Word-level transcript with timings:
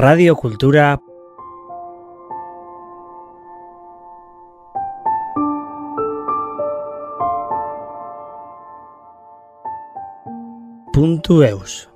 Radio 0.00 0.36
Cultura. 0.36 0.96
Eus. 10.94 11.88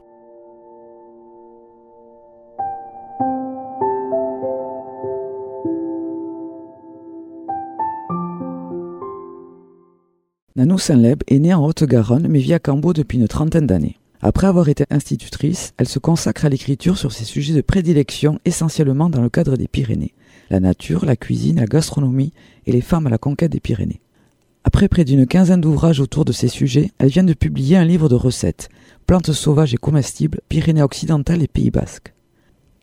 Nanou 10.56 10.78
Saint-Leb 10.78 11.22
est 11.28 11.38
née 11.38 11.54
en 11.54 11.64
Haute-Garonne 11.64 12.26
mais 12.28 12.40
vit 12.40 12.54
à 12.54 12.58
Cambo 12.58 12.92
depuis 12.92 13.19
une 13.19 13.28
trentaine 13.28 13.69
d'années. 13.69 14.01
Après 14.24 14.46
avoir 14.46 14.68
été 14.68 14.84
institutrice, 14.88 15.74
elle 15.78 15.88
se 15.88 15.98
consacre 15.98 16.45
à 16.45 16.48
l'écriture 16.48 16.96
sur 16.96 17.10
ses 17.10 17.24
sujets 17.24 17.54
de 17.54 17.60
prédilection 17.60 18.38
essentiellement 18.45 19.10
dans 19.10 19.20
le 19.20 19.28
cadre 19.28 19.56
des 19.56 19.66
Pyrénées, 19.66 20.14
la 20.48 20.60
nature, 20.60 21.04
la 21.04 21.16
cuisine, 21.16 21.56
la 21.58 21.66
gastronomie 21.66 22.32
et 22.64 22.70
les 22.70 22.82
femmes 22.82 23.08
à 23.08 23.10
la 23.10 23.18
conquête 23.18 23.50
des 23.50 23.58
Pyrénées. 23.58 24.00
Après 24.62 24.86
près 24.86 25.04
d'une 25.04 25.27
quinzaine 25.27 25.60
d'ouvrages 25.60 25.98
autour 25.98 26.24
de 26.24 26.30
ces 26.30 26.46
sujets, 26.46 26.92
elle 26.98 27.08
vient 27.08 27.24
de 27.24 27.34
publier 27.34 27.77
un 27.77 27.84
livre 27.84 28.08
de 28.08 28.14
recettes, 28.14 28.68
Plantes 29.06 29.32
sauvages 29.32 29.74
et 29.74 29.78
comestibles, 29.78 30.41
Pyrénées 30.48 30.84
occidentales 30.84 31.42
et 31.42 31.48
Pays 31.48 31.72
basques. 31.72 32.14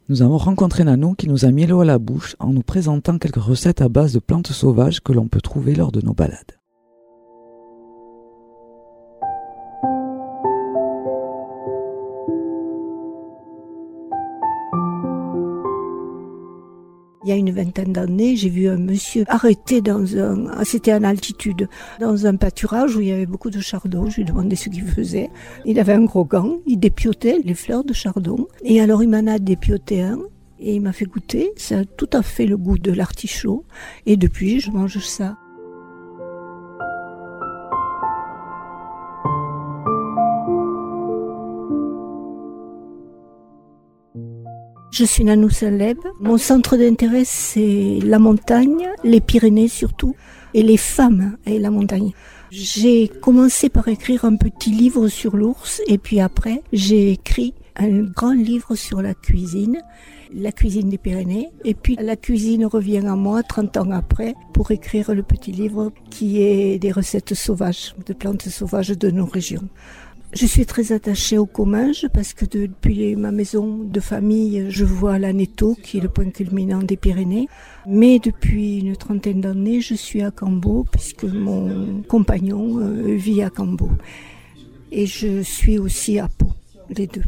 Nous 0.09 0.21
avons 0.21 0.38
rencontré 0.38 0.83
Nanou 0.83 1.13
qui 1.13 1.30
nous 1.30 1.45
a 1.45 1.52
mis 1.52 1.66
l'eau 1.66 1.80
à 1.80 1.85
la 1.85 1.99
bouche 1.99 2.35
en 2.39 2.52
nous 2.52 2.63
présentant 2.63 3.17
quelques 3.17 3.38
recettes 3.38 3.81
à 3.81 3.88
base 3.88 4.11
de 4.11 4.19
plantes 4.19 4.52
sauvages 4.52 4.99
que 4.99 5.13
l'on 5.13 5.30
peut 5.30 5.39
trouver 5.39 5.73
lors 5.73 5.94
de 5.94 6.02
nos 6.02 6.13
balades. 6.13 6.59
Il 17.29 17.33
y 17.33 17.35
a 17.35 17.38
une 17.38 17.51
vingtaine 17.51 17.93
d'années, 17.93 18.35
j'ai 18.35 18.49
vu 18.49 18.67
un 18.67 18.77
monsieur 18.77 19.23
arrêté 19.27 19.81
dans 19.81 20.17
un, 20.17 20.47
ah, 20.47 20.66
c'était 20.66 20.95
en 20.95 21.03
altitude, 21.03 21.69
dans 21.99 22.25
un 22.25 22.36
pâturage 22.38 22.95
où 22.95 23.02
il 23.02 23.09
y 23.09 23.11
avait 23.11 23.27
beaucoup 23.27 23.52
de 23.52 23.59
chardon. 23.59 24.09
Je 24.09 24.16
lui 24.16 24.21
ai 24.23 24.25
demandé 24.25 24.55
ce 24.55 24.67
qu'il 24.67 24.81
faisait. 24.81 25.30
Il 25.63 25.80
avait 25.80 25.94
un 25.94 26.05
gros 26.05 26.25
gant, 26.25 26.58
il 26.66 26.80
dépiotait 26.80 27.38
les 27.45 27.53
fleurs 27.53 27.83
de 27.83 27.94
chardon. 27.94 28.47
Et 28.63 28.81
alors 28.81 29.03
il 29.03 29.09
m'en 29.09 29.27
a 29.27 29.38
dépioté 29.38 30.02
un. 30.02 30.17
Et 30.59 30.73
il 30.73 30.81
m'a 30.81 30.91
fait 30.91 31.05
goûter, 31.05 31.52
ça 31.55 31.77
a 31.77 31.86
tout 31.86 32.09
à 32.13 32.23
fait 32.23 32.47
le 32.47 32.58
goût 32.58 32.80
de 32.80 32.91
l'artichaut. 32.91 33.64
Et 34.08 34.17
depuis, 34.17 34.59
je 34.59 34.71
mange 34.71 34.97
ça. 34.97 35.38
Je 45.00 45.05
suis 45.05 45.23
Nanou 45.23 45.50
Saleb. 45.50 45.97
Mon 46.19 46.38
centre 46.38 46.75
d'intérêt, 46.75 47.23
c'est 47.23 48.00
la 48.03 48.19
montagne, 48.19 48.89
les 49.05 49.22
Pyrénées 49.22 49.69
surtout, 49.69 50.14
et 50.53 50.61
les 50.61 50.75
femmes 50.75 51.38
et 51.45 51.58
la 51.58 51.72
montagne. 51.72 52.11
J'ai 52.52 53.08
commencé 53.08 53.70
par 53.70 53.88
écrire 53.88 54.25
un 54.25 54.36
petit 54.36 54.72
livre 54.72 55.08
sur 55.08 55.38
l'ours, 55.38 55.81
et 55.88 55.97
puis 55.97 56.20
après, 56.20 56.64
j'ai 56.73 57.14
écrit 57.14 57.53
un 57.77 58.02
grand 58.02 58.33
livre 58.33 58.75
sur 58.75 59.02
la 59.02 59.14
cuisine, 59.14 59.81
la 60.33 60.52
cuisine 60.52 60.89
des 60.89 60.97
Pyrénées. 60.97 61.50
Et 61.64 61.75
puis 61.75 61.97
la 62.02 62.17
cuisine 62.17 62.66
revient 62.66 63.05
à 63.08 63.16
moi 63.16 63.42
30 63.42 63.77
ans 63.77 63.92
après 63.92 64.36
pour 64.53 64.72
écrire 64.72 65.16
le 65.16 65.23
petit 65.23 65.53
livre 65.53 65.94
qui 66.09 66.42
est 66.42 66.77
des 66.77 66.92
recettes 66.92 67.36
sauvages, 67.36 67.95
de 68.05 68.11
plantes 68.11 68.50
sauvages 68.50 68.89
de 68.89 69.11
nos 69.11 69.25
régions. 69.25 69.70
Je 70.31 70.45
suis 70.45 70.67
très 70.67 70.91
attachée 70.91 71.39
au 71.39 71.47
Comminges 71.47 72.08
parce 72.13 72.35
que 72.35 72.45
depuis 72.45 73.16
ma 73.16 73.31
maison 73.31 73.80
de 73.80 73.99
famille, 73.99 74.67
je 74.69 74.86
vois 74.86 75.17
l'Aneto, 75.17 75.75
qui 75.81 75.97
est 75.97 76.02
le 76.02 76.09
point 76.09 76.30
culminant 76.30 76.83
des 76.83 76.97
Pyrénées. 76.97 77.47
Mais 77.88 78.19
depuis 78.19 78.80
une 78.80 78.95
trentaine 78.95 79.41
d'années, 79.41 79.81
je 79.81 79.95
suis 79.95 80.21
à 80.21 80.30
Cambo 80.30 80.86
puisque 80.91 81.23
mon 81.23 82.03
compagnon 82.03 82.80
euh, 82.80 83.15
vit 83.15 83.42
à 83.42 83.49
Cambo. 83.49 83.89
Et 84.92 85.08
je 85.08 85.42
suis 85.42 85.80
aussi 85.80 86.20
à 86.20 86.27
Pau, 86.27 86.52
les 86.89 87.08
deux. 87.08 87.23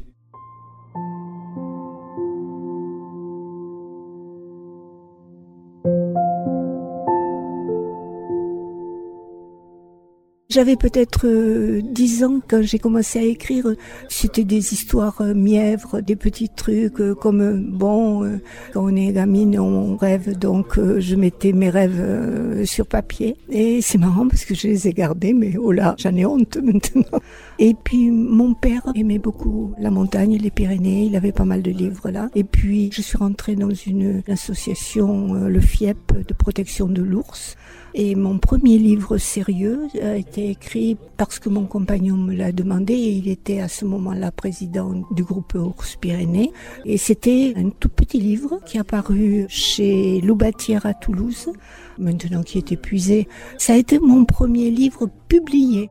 J'avais 10.52 10.76
peut-être 10.76 11.28
euh, 11.28 11.80
dix 11.82 12.26
ans 12.26 12.42
quand 12.46 12.62
j'ai 12.62 12.78
commencé 12.78 13.20
à 13.20 13.22
écrire. 13.22 13.74
C'était 14.10 14.44
des 14.44 14.74
histoires 14.74 15.22
euh, 15.22 15.34
mièvres, 15.34 16.02
des 16.02 16.18
petits 16.18 16.50
trucs 16.50 17.00
euh, 17.00 17.16
comme 17.16 17.70
bon, 17.70 18.38
quand 18.74 18.84
on 18.84 18.94
est 18.94 19.14
gamine, 19.14 19.58
on 19.58 19.96
rêve, 19.96 20.38
donc 20.38 20.78
je 20.78 21.16
mettais 21.16 21.54
mes 21.54 21.70
rêves 21.70 22.66
sur 22.66 22.86
papier. 22.86 23.38
Et 23.50 23.82
c'est 23.82 23.98
marrant 23.98 24.28
parce 24.28 24.44
que 24.44 24.54
je 24.54 24.68
les 24.68 24.90
ai 24.90 24.92
gardés, 24.92 25.32
mais 25.32 25.56
oh 25.56 25.72
là, 25.72 25.96
j'en 25.98 26.14
ai 26.18 26.26
honte 26.26 26.58
maintenant. 26.62 27.20
Et 27.58 27.74
puis 27.74 28.12
mon 28.12 28.54
père 28.54 28.82
aimait 28.94 29.20
beaucoup 29.20 29.74
la 29.80 29.90
montagne, 29.90 30.38
les 30.38 30.52
Pyrénées. 30.52 31.06
Il 31.06 31.16
avait 31.16 31.32
pas 31.32 31.46
mal 31.46 31.62
de 31.62 31.72
livres 31.72 32.10
là. 32.10 32.30
Et 32.36 32.44
puis 32.44 32.90
je 32.92 33.02
suis 33.02 33.18
rentrée 33.18 33.56
dans 33.56 33.74
une 33.74 34.22
association, 34.28 35.34
le 35.34 35.62
FIEP, 35.62 36.28
de 36.28 36.34
protection 36.34 36.88
de 36.88 37.02
l'ours. 37.02 37.56
Et 37.94 38.16
mon 38.16 38.38
premier 38.38 38.78
livre 38.78 39.18
sérieux 39.18 39.88
a 40.02 40.16
été 40.16 40.41
écrit 40.50 40.98
parce 41.18 41.40
que 41.40 41.50
mon 41.50 41.66
compagnon 41.66 42.18
me 42.18 42.34
l'a 42.34 42.52
demandé 42.52 42.94
et 42.94 43.12
il 43.12 43.28
était 43.28 43.60
à 43.60 43.68
ce 43.68 43.86
moment-là 43.86 44.32
président 44.32 45.04
du 45.12 45.24
groupe 45.24 45.54
Ours 45.56 45.96
Pyrénées. 45.96 46.52
Et 46.86 46.98
c'était 46.98 47.54
un 47.56 47.70
tout 47.70 47.90
petit 47.90 48.20
livre 48.20 48.60
qui 48.66 48.78
a 48.78 48.84
paru 48.84 49.46
chez 49.48 50.22
Loubatière 50.22 50.86
à 50.86 50.94
Toulouse, 50.94 51.50
maintenant 51.98 52.44
qui 52.44 52.58
est 52.58 52.72
épuisé. 52.72 53.28
Ça 53.58 53.74
a 53.74 53.78
été 53.78 54.00
mon 54.00 54.26
premier 54.26 54.72
livre 54.72 55.10
publié. 55.28 55.90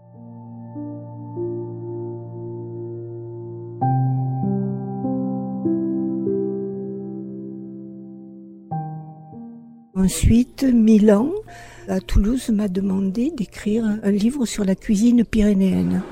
Ensuite, 9.94 10.64
Milan, 10.64 11.28
à 11.90 12.00
Toulouse, 12.00 12.50
m'a 12.50 12.68
demandé 12.68 13.32
d'écrire 13.36 13.84
un 14.02 14.10
livre 14.10 14.46
sur 14.46 14.64
la 14.64 14.74
cuisine 14.74 15.24
pyrénéenne. 15.24 16.02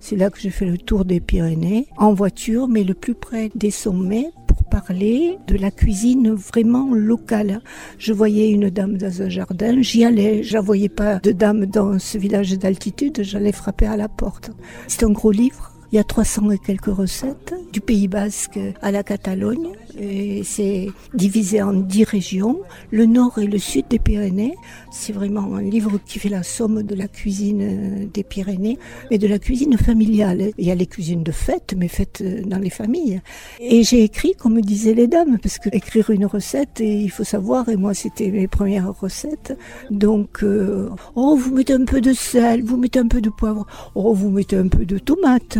C'est 0.00 0.16
là 0.16 0.30
que 0.30 0.40
j'ai 0.40 0.50
fait 0.50 0.64
le 0.64 0.78
tour 0.78 1.04
des 1.04 1.20
Pyrénées, 1.20 1.86
en 1.98 2.14
voiture, 2.14 2.68
mais 2.68 2.84
le 2.84 2.94
plus 2.94 3.14
près 3.14 3.50
des 3.54 3.70
sommets, 3.70 4.30
pour 4.46 4.64
parler 4.64 5.36
de 5.46 5.56
la 5.56 5.70
cuisine 5.70 6.32
vraiment 6.32 6.94
locale. 6.94 7.60
Je 7.98 8.14
voyais 8.14 8.50
une 8.50 8.70
dame 8.70 8.96
dans 8.96 9.22
un 9.22 9.28
jardin, 9.28 9.82
j'y 9.82 10.04
allais. 10.04 10.42
Je 10.42 10.56
voyais 10.56 10.88
pas 10.88 11.18
de 11.18 11.32
dame 11.32 11.66
dans 11.66 11.98
ce 11.98 12.16
village 12.16 12.58
d'altitude, 12.58 13.22
j'allais 13.22 13.52
frapper 13.52 13.86
à 13.86 13.96
la 13.98 14.08
porte. 14.08 14.50
C'est 14.88 15.04
un 15.04 15.10
gros 15.10 15.32
livre. 15.32 15.70
Il 15.92 15.96
y 15.96 15.98
a 15.98 16.04
300 16.04 16.52
et 16.52 16.58
quelques 16.58 16.86
recettes, 16.86 17.54
du 17.72 17.80
Pays 17.80 18.08
basque 18.08 18.58
à 18.80 18.90
la 18.90 19.02
Catalogne. 19.02 19.72
Et 19.98 20.42
c'est 20.44 20.88
divisé 21.14 21.62
en 21.62 21.72
10 21.72 22.04
régions, 22.04 22.60
le 22.90 23.06
nord 23.06 23.38
et 23.38 23.46
le 23.46 23.58
sud 23.58 23.84
des 23.88 23.98
Pyrénées. 23.98 24.54
C'est 24.90 25.12
vraiment 25.12 25.54
un 25.56 25.62
livre 25.62 25.98
qui 26.04 26.18
fait 26.18 26.28
la 26.28 26.42
somme 26.42 26.82
de 26.82 26.94
la 26.94 27.08
cuisine 27.08 27.62
euh, 27.62 28.06
des 28.12 28.24
Pyrénées, 28.24 28.78
mais 29.10 29.18
de 29.18 29.26
la 29.26 29.38
cuisine 29.38 29.76
familiale. 29.76 30.52
Il 30.58 30.66
y 30.66 30.70
a 30.70 30.74
les 30.74 30.86
cuisines 30.86 31.22
de 31.22 31.32
fête, 31.32 31.74
mais 31.76 31.88
faites 31.88 32.20
euh, 32.22 32.42
dans 32.42 32.58
les 32.58 32.70
familles. 32.70 33.20
Et 33.60 33.82
j'ai 33.82 34.02
écrit, 34.02 34.34
comme 34.34 34.60
disaient 34.60 34.94
les 34.94 35.06
dames, 35.06 35.38
parce 35.42 35.58
que 35.58 35.68
écrire 35.72 36.10
une 36.10 36.26
recette, 36.26 36.80
et 36.80 37.00
il 37.00 37.10
faut 37.10 37.24
savoir, 37.24 37.68
et 37.68 37.76
moi 37.76 37.94
c'était 37.94 38.30
mes 38.30 38.48
premières 38.48 38.92
recettes. 38.98 39.56
Donc, 39.90 40.42
euh, 40.42 40.88
oh, 41.14 41.36
vous 41.36 41.54
mettez 41.54 41.74
un 41.74 41.84
peu 41.84 42.00
de 42.00 42.12
sel, 42.12 42.62
vous 42.62 42.76
mettez 42.76 42.98
un 42.98 43.08
peu 43.08 43.20
de 43.20 43.30
poivre, 43.30 43.66
oh, 43.94 44.14
vous 44.14 44.30
mettez 44.30 44.56
un 44.56 44.68
peu 44.68 44.84
de 44.84 44.98
tomate. 44.98 45.58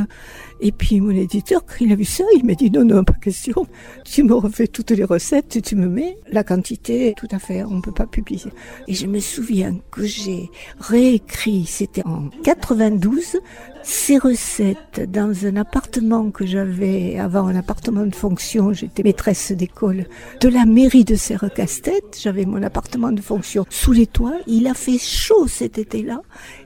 Et 0.62 0.72
puis 0.72 1.00
mon 1.00 1.10
éditeur, 1.10 1.65
il 1.81 1.93
a 1.93 1.97
vu 1.97 2.04
ça, 2.04 2.25
il 2.37 2.44
m'a 2.44 2.54
dit 2.54 2.71
non, 2.71 2.84
non, 2.84 3.03
pas 3.03 3.15
question. 3.15 3.66
Tu 4.04 4.22
me 4.22 4.34
refais 4.34 4.66
toutes 4.66 4.91
les 4.91 5.04
recettes, 5.04 5.62
tu 5.62 5.74
me 5.74 5.89
mets 5.89 6.18
la 6.30 6.45
quantité, 6.45 7.15
tout 7.16 7.28
à 7.30 7.39
fait, 7.39 7.65
on 7.65 7.77
ne 7.77 7.80
peut 7.80 7.92
pas 7.92 8.07
publier. 8.07 8.51
Et 8.86 8.95
je 8.95 9.07
me 9.07 9.21
souviens 9.21 9.78
que 9.91 10.04
j'ai 10.04 10.51
réécrit, 10.78 11.65
c'était 11.66 12.07
en 12.07 12.28
92, 12.45 13.39
ces 13.82 14.18
recettes 14.18 15.10
dans 15.10 15.47
un 15.47 15.56
appartement 15.56 16.30
que 16.30 16.47
j'avais 16.47 17.18
avant 17.18 17.47
un 17.47 17.56
appartement 17.56 18.06
de 18.06 18.15
fonction, 18.15 18.72
j'étais 18.72 19.03
maîtresse 19.03 19.53
d'école 19.53 20.06
de 20.41 20.48
la 20.48 20.66
mairie 20.66 21.04
de 21.04 21.15
Serre-Castet, 21.15 22.03
j'avais 22.21 22.44
mon 22.44 22.62
appartement 22.62 23.12
de 23.12 23.21
fonction 23.21 23.65
sous 23.71 23.92
les 23.92 24.06
toits, 24.06 24.38
il 24.47 24.66
a 24.66 24.74
fait 24.74 24.98
chaud 24.98 25.47
cet 25.47 25.78
été-là 25.78 26.22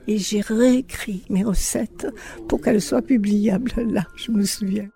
et 0.07 0.17
j'ai 0.17 0.41
réécrit 0.41 1.23
mes 1.29 1.43
recettes 1.43 2.07
pour 2.47 2.61
qu'elles 2.61 2.81
soient 2.81 3.01
publiables. 3.01 3.71
Là, 3.77 4.05
je 4.15 4.31
me 4.31 4.43
souviens. 4.43 4.89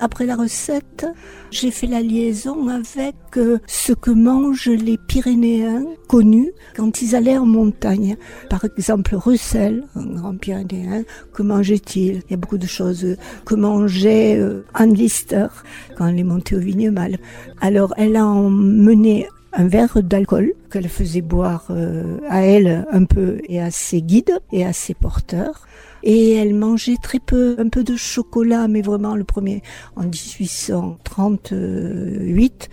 Après 0.00 0.26
la 0.26 0.36
recette, 0.36 1.06
j'ai 1.50 1.72
fait 1.72 1.88
la 1.88 2.00
liaison 2.00 2.68
avec 2.68 3.16
euh, 3.36 3.58
ce 3.66 3.92
que 3.92 4.12
mangent 4.12 4.68
les 4.68 4.96
Pyrénéens 4.96 5.86
connus 6.06 6.52
quand 6.76 7.02
ils 7.02 7.16
allaient 7.16 7.36
en 7.36 7.46
montagne. 7.46 8.16
Par 8.48 8.64
exemple, 8.64 9.16
Russell, 9.16 9.82
un 9.96 10.06
grand 10.06 10.36
Pyrénéen, 10.36 11.02
que 11.34 11.42
mangeait-il? 11.42 12.22
Il 12.26 12.30
y 12.30 12.34
a 12.34 12.36
beaucoup 12.36 12.58
de 12.58 12.66
choses. 12.68 13.16
Que 13.44 13.56
mangeait 13.56 14.36
euh, 14.38 14.64
Anne 14.72 14.94
Lister 14.94 15.48
quand 15.96 16.06
elle 16.06 16.20
est 16.20 16.24
montée 16.24 16.54
au 16.54 16.60
Vignemal 16.60 17.18
Alors, 17.60 17.92
elle 17.96 18.14
a 18.14 18.24
emmené 18.24 19.26
un 19.52 19.66
verre 19.66 20.00
d'alcool 20.00 20.52
qu'elle 20.70 20.88
faisait 20.88 21.22
boire 21.22 21.66
euh, 21.70 22.18
à 22.28 22.42
elle 22.42 22.86
un 22.92 23.04
peu 23.04 23.40
et 23.48 23.60
à 23.60 23.72
ses 23.72 24.02
guides 24.02 24.38
et 24.52 24.64
à 24.64 24.72
ses 24.72 24.94
porteurs. 24.94 25.66
Et 26.02 26.34
elle 26.34 26.54
mangeait 26.54 26.96
très 27.02 27.18
peu, 27.18 27.56
un 27.58 27.68
peu 27.68 27.84
de 27.84 27.96
chocolat, 27.96 28.68
mais 28.68 28.80
vraiment 28.82 29.16
le 29.16 29.24
premier 29.24 29.62
en 29.96 30.02
1838 30.02 32.68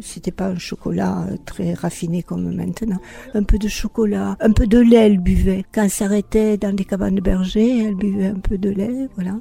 c'était 0.00 0.30
pas 0.30 0.48
un 0.48 0.58
chocolat 0.58 1.26
très 1.44 1.74
raffiné 1.74 2.22
comme 2.22 2.54
maintenant. 2.54 2.98
Un 3.34 3.42
peu 3.42 3.58
de 3.58 3.68
chocolat, 3.68 4.36
un 4.40 4.52
peu 4.52 4.66
de 4.66 4.78
lait, 4.78 4.96
elle 5.06 5.18
buvait. 5.18 5.64
Quand 5.72 5.82
elle 5.82 5.90
s'arrêtait 5.90 6.56
dans 6.56 6.74
des 6.74 6.84
cabanes 6.84 7.16
de 7.16 7.20
berger, 7.20 7.86
elle 7.86 7.94
buvait 7.94 8.26
un 8.26 8.38
peu 8.38 8.58
de 8.58 8.70
lait, 8.70 9.08
voilà. 9.14 9.36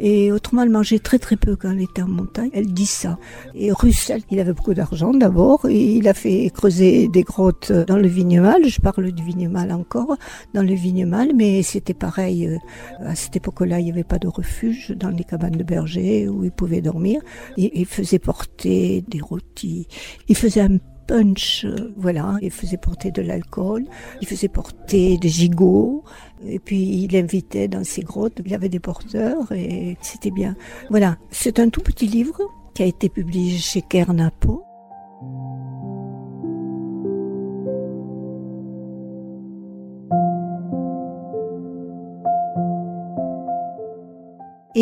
Et 0.00 0.32
autrement, 0.32 0.62
elle 0.62 0.70
mangeait 0.70 0.98
très 0.98 1.18
très 1.18 1.36
peu 1.36 1.56
quand 1.56 1.70
elle 1.70 1.82
était 1.82 2.02
en 2.02 2.08
montagne. 2.08 2.50
Elle 2.52 2.72
dit 2.72 2.86
ça. 2.86 3.18
Et 3.54 3.72
Russell, 3.72 4.22
il 4.30 4.40
avait 4.40 4.52
beaucoup 4.52 4.74
d'argent 4.74 5.12
d'abord, 5.14 5.68
il 5.70 6.06
a 6.08 6.14
fait 6.14 6.50
creuser 6.50 7.08
des 7.08 7.22
grottes 7.22 7.72
dans 7.72 7.96
le 7.96 8.08
Vignemal. 8.08 8.66
Je 8.66 8.80
parle 8.80 9.12
du 9.12 9.22
Vignemal 9.22 9.72
encore, 9.72 10.16
dans 10.54 10.62
le 10.62 10.74
Vignemal, 10.74 11.30
mais 11.34 11.62
c'était 11.62 11.94
pareil. 11.94 12.46
Euh, 12.48 12.56
à 13.00 13.14
cette 13.14 13.36
époque-là, 13.36 13.78
il 13.78 13.84
n'y 13.84 13.90
avait 13.90 14.04
pas 14.04 14.18
de 14.18 14.28
refuge 14.28 14.90
dans 14.96 15.10
les 15.10 15.24
cabanes 15.24 15.52
de 15.52 15.64
berger 15.64 16.28
où 16.28 16.44
il 16.44 16.50
pouvait 16.50 16.80
dormir. 16.80 17.20
il 17.56 17.86
faisait 17.86 18.18
porter 18.18 19.04
des 19.08 19.20
rôtis 19.20 19.86
il 20.28 20.36
faisait 20.36 20.60
un 20.60 20.78
punch, 21.06 21.64
euh, 21.64 21.92
voilà, 21.96 22.36
il 22.42 22.50
faisait 22.50 22.76
porter 22.76 23.10
de 23.10 23.22
l'alcool, 23.22 23.84
il 24.20 24.26
faisait 24.26 24.48
porter 24.48 25.18
des 25.18 25.28
gigots, 25.28 26.04
et 26.46 26.58
puis 26.58 26.80
il 26.80 27.16
invitait 27.16 27.68
dans 27.68 27.84
ses 27.84 28.02
grottes, 28.02 28.40
il 28.44 28.50
y 28.50 28.54
avait 28.54 28.68
des 28.68 28.80
porteurs, 28.80 29.50
et 29.52 29.96
c'était 30.00 30.30
bien. 30.30 30.56
Voilà, 30.90 31.16
c'est 31.30 31.58
un 31.58 31.68
tout 31.68 31.82
petit 31.82 32.06
livre 32.06 32.40
qui 32.74 32.82
a 32.82 32.86
été 32.86 33.08
publié 33.08 33.58
chez 33.58 33.82
Kernapo. 33.82 34.62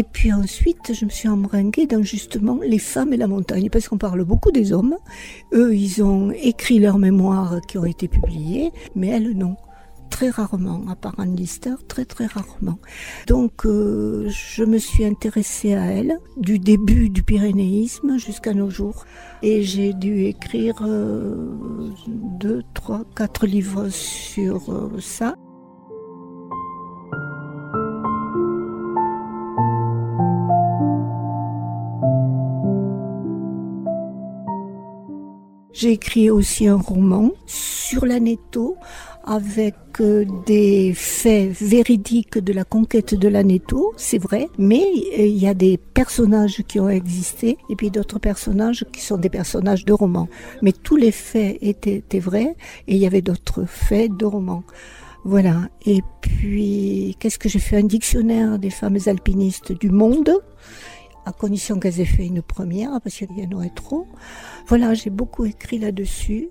Et 0.00 0.02
puis 0.02 0.32
ensuite, 0.32 0.94
je 0.94 1.04
me 1.04 1.10
suis 1.10 1.28
embringuée 1.28 1.86
dans 1.86 2.02
justement 2.02 2.58
les 2.66 2.78
femmes 2.78 3.12
et 3.12 3.18
la 3.18 3.26
montagne, 3.26 3.68
parce 3.68 3.86
qu'on 3.86 3.98
parle 3.98 4.24
beaucoup 4.24 4.50
des 4.50 4.72
hommes. 4.72 4.96
Eux, 5.52 5.76
ils 5.76 6.02
ont 6.02 6.30
écrit 6.30 6.78
leurs 6.78 6.96
mémoires 6.96 7.60
qui 7.68 7.76
ont 7.76 7.84
été 7.84 8.08
publiées, 8.08 8.72
mais 8.94 9.08
elles, 9.08 9.36
non. 9.36 9.56
Très 10.08 10.30
rarement, 10.30 10.80
à 10.88 10.96
part 10.96 11.20
Anne 11.20 11.36
Lister, 11.36 11.74
très 11.86 12.06
très 12.06 12.24
rarement. 12.24 12.78
Donc, 13.26 13.66
euh, 13.66 14.26
je 14.30 14.64
me 14.64 14.78
suis 14.78 15.04
intéressée 15.04 15.74
à 15.74 15.84
elle, 15.84 16.18
du 16.38 16.58
début 16.58 17.10
du 17.10 17.22
pyrénéisme 17.22 18.16
jusqu'à 18.16 18.54
nos 18.54 18.70
jours. 18.70 19.04
Et 19.42 19.62
j'ai 19.62 19.92
dû 19.92 20.24
écrire 20.24 20.76
euh, 20.80 21.50
deux, 22.40 22.62
trois, 22.72 23.02
quatre 23.14 23.46
livres 23.46 23.90
sur 23.90 24.72
euh, 24.72 24.98
ça. 24.98 25.34
J'ai 35.80 35.92
écrit 35.92 36.28
aussi 36.28 36.66
un 36.66 36.76
roman 36.76 37.30
sur 37.46 38.04
l'Aneto 38.04 38.76
avec 39.24 39.74
euh, 40.02 40.26
des 40.44 40.92
faits 40.94 41.52
véridiques 41.52 42.36
de 42.36 42.52
la 42.52 42.64
conquête 42.64 43.14
de 43.14 43.28
l'Aneto, 43.28 43.94
c'est 43.96 44.18
vrai, 44.18 44.50
mais 44.58 44.82
euh, 44.82 45.24
il 45.24 45.38
y 45.38 45.48
a 45.48 45.54
des 45.54 45.78
personnages 45.78 46.62
qui 46.68 46.80
ont 46.80 46.90
existé 46.90 47.56
et 47.70 47.76
puis 47.76 47.90
d'autres 47.90 48.18
personnages 48.18 48.84
qui 48.92 49.00
sont 49.00 49.16
des 49.16 49.30
personnages 49.30 49.86
de 49.86 49.94
romans. 49.94 50.28
Mais 50.60 50.72
tous 50.72 50.96
les 50.96 51.12
faits 51.12 51.56
étaient, 51.62 51.94
étaient 51.94 52.18
vrais 52.18 52.56
et 52.86 52.96
il 52.96 52.98
y 52.98 53.06
avait 53.06 53.22
d'autres 53.22 53.64
faits 53.64 54.14
de 54.14 54.26
romans. 54.26 54.64
Voilà. 55.24 55.70
Et 55.86 56.02
puis, 56.20 57.16
qu'est-ce 57.20 57.38
que 57.38 57.48
j'ai 57.48 57.58
fait? 57.58 57.78
Un 57.78 57.84
dictionnaire 57.84 58.58
des 58.58 58.68
femmes 58.68 58.98
alpinistes 59.06 59.72
du 59.72 59.88
monde 59.88 60.30
à 61.24 61.32
condition 61.32 61.78
qu'elles 61.78 62.00
aient 62.00 62.04
fait 62.04 62.26
une 62.26 62.42
première, 62.42 63.00
parce 63.00 63.16
qu'il 63.16 63.38
y 63.38 63.46
en 63.46 63.52
aurait 63.52 63.70
trop. 63.70 64.06
Voilà, 64.66 64.94
j'ai 64.94 65.10
beaucoup 65.10 65.44
écrit 65.44 65.78
là-dessus. 65.78 66.50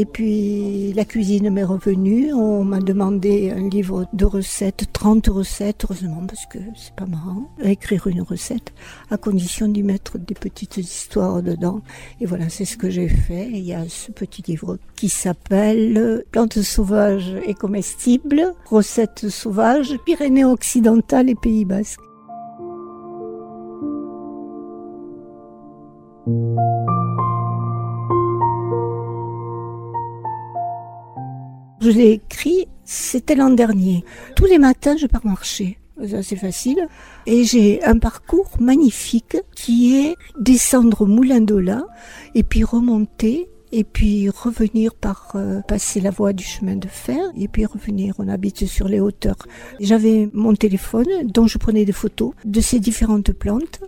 Et 0.00 0.04
puis 0.04 0.92
la 0.92 1.04
cuisine 1.04 1.50
m'est 1.50 1.64
revenue. 1.64 2.32
On 2.32 2.62
m'a 2.62 2.78
demandé 2.78 3.50
un 3.50 3.68
livre 3.68 4.06
de 4.12 4.24
recettes, 4.24 4.84
30 4.92 5.26
recettes, 5.26 5.86
heureusement, 5.86 6.24
parce 6.24 6.46
que 6.46 6.60
c'est 6.76 6.94
pas 6.94 7.06
marrant, 7.06 7.50
écrire 7.60 8.06
une 8.06 8.22
recette, 8.22 8.72
à 9.10 9.16
condition 9.16 9.66
d'y 9.66 9.82
mettre 9.82 10.16
des 10.16 10.36
petites 10.36 10.76
histoires 10.76 11.42
dedans. 11.42 11.80
Et 12.20 12.26
voilà, 12.26 12.48
c'est 12.48 12.64
ce 12.64 12.76
que 12.76 12.90
j'ai 12.90 13.08
fait. 13.08 13.48
il 13.48 13.64
y 13.64 13.74
a 13.74 13.88
ce 13.88 14.12
petit 14.12 14.42
livre 14.46 14.78
qui 14.94 15.08
s'appelle 15.08 16.22
Plantes 16.30 16.62
sauvages 16.62 17.34
et 17.44 17.54
comestibles, 17.54 18.54
recettes 18.66 19.28
sauvages, 19.28 19.98
Pyrénées 20.06 20.44
occidentales 20.44 21.28
et 21.28 21.34
Pays 21.34 21.64
basques. 21.64 22.07
Je 31.88 31.92
l'ai 31.94 32.10
écrit, 32.10 32.68
c'était 32.84 33.34
l'an 33.34 33.48
dernier. 33.48 34.04
Tous 34.36 34.44
les 34.44 34.58
matins, 34.58 34.98
je 34.98 35.06
pars 35.06 35.24
marcher. 35.24 35.78
C'est 36.20 36.36
facile. 36.36 36.86
Et 37.24 37.44
j'ai 37.44 37.82
un 37.82 37.98
parcours 37.98 38.50
magnifique 38.60 39.38
qui 39.56 39.96
est 39.96 40.14
descendre 40.38 41.00
au 41.00 41.06
Moulin 41.06 41.40
d'Ola 41.40 41.86
et 42.34 42.42
puis 42.42 42.62
remonter 42.62 43.48
et 43.72 43.84
puis 43.84 44.28
revenir 44.28 44.94
par 44.94 45.32
euh, 45.34 45.62
passer 45.62 46.02
la 46.02 46.10
voie 46.10 46.34
du 46.34 46.44
chemin 46.44 46.76
de 46.76 46.88
fer 46.88 47.22
et 47.38 47.48
puis 47.48 47.64
revenir. 47.64 48.16
On 48.18 48.28
habite 48.28 48.66
sur 48.66 48.86
les 48.86 49.00
hauteurs. 49.00 49.38
J'avais 49.80 50.28
mon 50.34 50.52
téléphone 50.54 51.06
dont 51.24 51.46
je 51.46 51.56
prenais 51.56 51.86
des 51.86 51.92
photos 51.92 52.34
de 52.44 52.60
ces 52.60 52.80
différentes 52.80 53.32
plantes, 53.32 53.80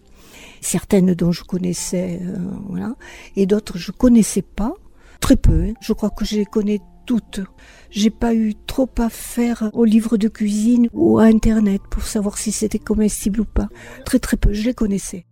certaines 0.62 1.12
dont 1.12 1.32
je 1.32 1.44
connaissais, 1.44 2.18
euh, 2.22 2.38
voilà, 2.66 2.94
et 3.36 3.44
d'autres 3.44 3.76
je 3.76 3.92
connaissais 3.92 4.40
pas. 4.40 4.72
Très 5.20 5.36
peu. 5.36 5.64
Hein. 5.64 5.74
Je 5.82 5.92
crois 5.92 6.08
que 6.08 6.24
je 6.24 6.36
les 6.36 6.46
connais 6.46 6.80
toutes. 7.06 7.40
J'ai 7.90 8.10
pas 8.10 8.34
eu 8.34 8.54
trop 8.66 8.88
à 8.98 9.08
faire 9.08 9.70
au 9.72 9.84
livre 9.84 10.16
de 10.16 10.28
cuisine 10.28 10.88
ou 10.92 11.18
à 11.18 11.24
internet 11.24 11.82
pour 11.90 12.02
savoir 12.02 12.38
si 12.38 12.52
c'était 12.52 12.78
comestible 12.78 13.40
ou 13.40 13.44
pas. 13.44 13.68
Très 14.04 14.18
très 14.18 14.36
peu, 14.36 14.52
je 14.52 14.64
les 14.64 14.74
connaissais. 14.74 15.26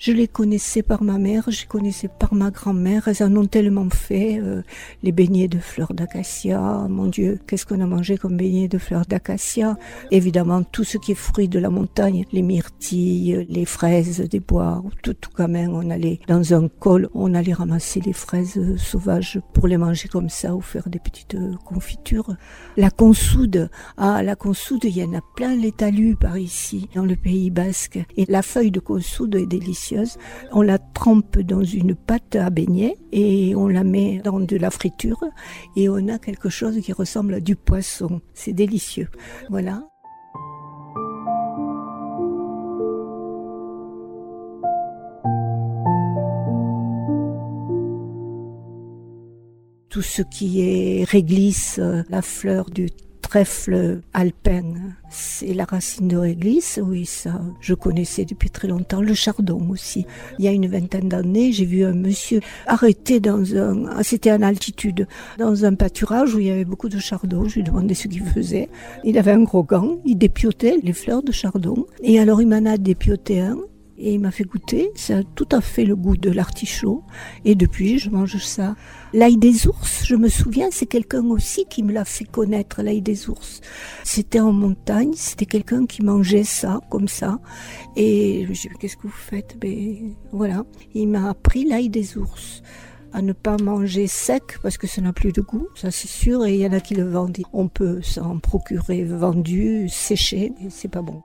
Je 0.00 0.12
les 0.12 0.28
connaissais 0.28 0.82
par 0.82 1.02
ma 1.02 1.18
mère, 1.18 1.44
je 1.48 1.60
les 1.60 1.66
connaissais 1.66 2.08
par 2.08 2.32
ma 2.32 2.50
grand-mère. 2.50 3.06
Elles 3.06 3.22
en 3.22 3.36
ont 3.36 3.44
tellement 3.44 3.90
fait. 3.90 4.40
Euh, 4.40 4.62
les 5.02 5.12
beignets 5.12 5.46
de 5.46 5.58
fleurs 5.58 5.92
d'acacia, 5.92 6.86
mon 6.88 7.04
Dieu, 7.04 7.38
qu'est-ce 7.46 7.66
qu'on 7.66 7.82
a 7.82 7.86
mangé 7.86 8.16
comme 8.16 8.38
beignets 8.38 8.66
de 8.66 8.78
fleurs 8.78 9.04
d'acacia? 9.04 9.76
Évidemment, 10.10 10.62
tout 10.62 10.84
ce 10.84 10.96
qui 10.96 11.12
est 11.12 11.14
fruit 11.14 11.48
de 11.48 11.58
la 11.58 11.68
montagne, 11.68 12.24
les 12.32 12.40
myrtilles, 12.40 13.46
les 13.50 13.66
fraises 13.66 14.20
des 14.20 14.40
bois, 14.40 14.82
tout, 15.02 15.12
tout 15.12 15.28
quand 15.34 15.48
même, 15.48 15.74
on 15.74 15.90
allait 15.90 16.20
dans 16.28 16.54
un 16.54 16.68
col, 16.68 17.10
on 17.12 17.34
allait 17.34 17.52
ramasser 17.52 18.00
les 18.00 18.14
fraises 18.14 18.58
sauvages 18.78 19.38
pour 19.52 19.68
les 19.68 19.76
manger 19.76 20.08
comme 20.08 20.30
ça 20.30 20.54
ou 20.54 20.62
faire 20.62 20.88
des 20.88 20.98
petites 20.98 21.36
confitures. 21.66 22.36
La 22.78 22.90
consoude, 22.90 23.68
ah, 23.98 24.22
la 24.22 24.34
consoude, 24.34 24.84
il 24.84 24.96
y 24.96 25.04
en 25.04 25.12
a 25.12 25.20
plein 25.36 25.54
les 25.54 25.72
talus 25.72 26.16
par 26.16 26.38
ici, 26.38 26.88
dans 26.94 27.04
le 27.04 27.16
Pays 27.16 27.50
Basque. 27.50 27.98
Et 28.16 28.24
la 28.30 28.40
feuille 28.40 28.70
de 28.70 28.80
consoude 28.80 29.34
est 29.34 29.44
délicieuse 29.44 29.89
on 30.52 30.62
la 30.62 30.78
trempe 30.78 31.38
dans 31.38 31.62
une 31.62 31.94
pâte 31.94 32.36
à 32.36 32.50
beignet 32.50 32.96
et 33.12 33.54
on 33.54 33.68
la 33.68 33.84
met 33.84 34.20
dans 34.24 34.40
de 34.40 34.56
la 34.56 34.70
friture 34.70 35.24
et 35.76 35.88
on 35.88 36.08
a 36.08 36.18
quelque 36.18 36.48
chose 36.48 36.80
qui 36.80 36.92
ressemble 36.92 37.34
à 37.34 37.40
du 37.40 37.56
poisson. 37.56 38.20
C'est 38.34 38.52
délicieux. 38.52 39.08
Voilà. 39.48 39.82
tout 49.90 50.02
ce 50.02 50.22
qui 50.22 50.60
est 50.62 51.04
réglisse, 51.04 51.80
la 52.08 52.22
fleur 52.22 52.70
du 52.70 52.88
trèfle 53.20 54.00
alpin, 54.12 54.62
c'est 55.10 55.54
la 55.54 55.64
racine 55.64 56.08
de 56.08 56.16
réglisse, 56.16 56.80
oui, 56.82 57.06
ça, 57.06 57.40
je 57.60 57.74
connaissais 57.74 58.24
depuis 58.24 58.50
très 58.50 58.68
longtemps. 58.68 59.00
Le 59.00 59.14
chardon 59.14 59.68
aussi. 59.70 60.06
Il 60.38 60.44
y 60.44 60.48
a 60.48 60.52
une 60.52 60.66
vingtaine 60.66 61.08
d'années, 61.08 61.52
j'ai 61.52 61.64
vu 61.64 61.84
un 61.84 61.92
monsieur 61.92 62.40
arrêté 62.66 63.20
dans 63.20 63.54
un, 63.56 63.86
ah, 63.86 64.02
c'était 64.02 64.32
en 64.32 64.42
altitude, 64.42 65.06
dans 65.38 65.64
un 65.64 65.74
pâturage 65.74 66.34
où 66.34 66.38
il 66.38 66.46
y 66.46 66.50
avait 66.50 66.64
beaucoup 66.64 66.88
de 66.88 66.98
chardon. 66.98 67.48
Je 67.48 67.56
lui 67.56 67.62
demandais 67.62 67.94
ce 67.94 68.08
qu'il 68.08 68.22
faisait. 68.22 68.68
Il 69.04 69.18
avait 69.18 69.32
un 69.32 69.42
gros 69.42 69.64
gant, 69.64 69.98
il 70.04 70.16
dépiotait 70.16 70.78
les 70.82 70.92
fleurs 70.92 71.22
de 71.22 71.32
chardon. 71.32 71.86
Et 72.02 72.18
alors 72.18 72.40
il 72.40 72.48
m'en 72.48 72.64
a 72.66 72.76
dépioté 72.76 73.40
un 73.40 73.58
et 74.00 74.14
il 74.14 74.20
m'a 74.20 74.30
fait 74.30 74.44
goûter. 74.44 74.90
Ça 74.94 75.18
a 75.18 75.22
tout 75.22 75.48
à 75.52 75.60
fait 75.60 75.84
le 75.84 75.94
goût 75.94 76.16
de 76.16 76.30
l'artichaut. 76.30 77.04
Et 77.44 77.54
depuis, 77.54 77.98
je 77.98 78.10
mange 78.10 78.38
ça. 78.38 78.74
L'ail 79.12 79.36
des 79.36 79.66
ours, 79.66 80.04
je 80.04 80.16
me 80.16 80.28
souviens, 80.28 80.68
c'est 80.70 80.86
quelqu'un 80.86 81.24
aussi 81.26 81.66
qui 81.68 81.82
me 81.82 81.92
l'a 81.92 82.04
fait 82.04 82.24
connaître, 82.24 82.82
l'ail 82.82 83.02
des 83.02 83.28
ours. 83.28 83.60
C'était 84.04 84.40
en 84.40 84.52
montagne, 84.52 85.12
c'était 85.14 85.46
quelqu'un 85.46 85.86
qui 85.86 86.02
mangeait 86.02 86.44
ça, 86.44 86.80
comme 86.90 87.08
ça. 87.08 87.38
Et 87.96 88.44
je 88.44 88.48
me 88.48 88.54
suis 88.54 88.68
dit, 88.68 88.74
qu'est-ce 88.80 88.96
que 88.96 89.02
vous 89.02 89.10
faites? 89.10 89.58
Ben 89.60 90.14
voilà, 90.32 90.64
il 90.94 91.08
m'a 91.08 91.28
appris 91.28 91.64
l'ail 91.64 91.90
des 91.90 92.16
ours 92.16 92.62
à 93.12 93.22
ne 93.22 93.32
pas 93.32 93.56
manger 93.56 94.06
sec 94.06 94.58
parce 94.62 94.78
que 94.78 94.86
ça 94.86 95.02
n'a 95.02 95.12
plus 95.12 95.32
de 95.32 95.40
goût, 95.40 95.66
ça 95.74 95.90
c'est 95.90 96.06
sûr, 96.08 96.46
et 96.46 96.54
il 96.54 96.60
y 96.60 96.66
en 96.66 96.72
a 96.72 96.80
qui 96.80 96.94
le 96.94 97.08
vendent. 97.08 97.38
On 97.52 97.66
peut 97.66 98.00
s'en 98.02 98.38
procurer 98.38 99.02
vendu, 99.04 99.88
séché, 99.88 100.52
mais 100.60 100.70
c'est 100.70 100.88
pas 100.88 101.02
bon. 101.02 101.22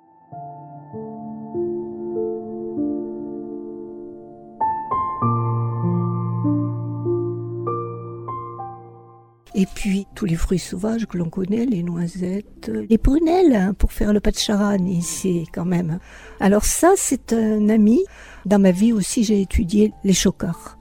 Et 9.57 9.65
puis 9.65 10.05
tous 10.15 10.25
les 10.25 10.35
fruits 10.35 10.59
sauvages 10.59 11.05
que 11.05 11.17
l'on 11.17 11.29
connaît, 11.29 11.65
les 11.65 11.81
noisettes, 11.81 12.69
les 12.89 12.97
prunelles 12.97 13.55
hein, 13.55 13.73
pour 13.73 13.93
faire 13.93 14.11
le 14.11 14.19
de 14.19 14.37
charan 14.37 14.85
ici 14.85 15.47
quand 15.53 15.63
même. 15.63 15.99
Alors 16.41 16.65
ça, 16.65 16.91
c'est 16.97 17.31
un 17.31 17.69
ami. 17.69 18.03
Dans 18.45 18.59
ma 18.59 18.71
vie 18.71 18.91
aussi, 18.91 19.23
j'ai 19.23 19.39
étudié 19.39 19.93
les 20.03 20.11
chocards. 20.11 20.77